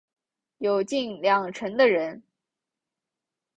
[0.57, 2.23] 有近两成的人